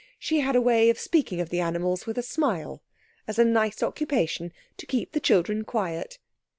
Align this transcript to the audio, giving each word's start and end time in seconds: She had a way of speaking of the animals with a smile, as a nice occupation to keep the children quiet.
She 0.17 0.39
had 0.39 0.55
a 0.55 0.61
way 0.61 0.89
of 0.89 0.97
speaking 0.97 1.39
of 1.41 1.49
the 1.49 1.59
animals 1.59 2.07
with 2.07 2.17
a 2.17 2.23
smile, 2.23 2.81
as 3.27 3.37
a 3.37 3.45
nice 3.45 3.83
occupation 3.83 4.51
to 4.77 4.87
keep 4.87 5.11
the 5.11 5.19
children 5.19 5.63
quiet. 5.63 6.17